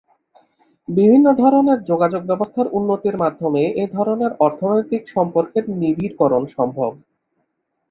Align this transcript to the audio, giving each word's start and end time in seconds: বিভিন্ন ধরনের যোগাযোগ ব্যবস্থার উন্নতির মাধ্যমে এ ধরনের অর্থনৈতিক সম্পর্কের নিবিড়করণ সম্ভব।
বিভিন্ন 0.87 1.27
ধরনের 1.41 1.79
যোগাযোগ 1.83 2.21
ব্যবস্থার 2.25 2.67
উন্নতির 2.71 3.15
মাধ্যমে 3.17 3.61
এ 3.75 3.95
ধরনের 3.95 4.31
অর্থনৈতিক 4.39 5.01
সম্পর্কের 5.15 5.63
নিবিড়করণ 5.81 6.43
সম্ভব। 6.57 6.91